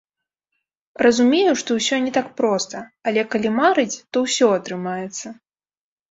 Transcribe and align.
Разумею, 1.07 1.51
што 1.61 1.75
ўсё 1.79 1.99
не 2.05 2.13
так 2.17 2.27
проста, 2.41 2.81
але, 3.11 3.25
калі 3.35 3.51
марыць, 3.57 4.01
то 4.17 4.23
ўсё 4.25 4.47
атрымаецца. 4.57 5.27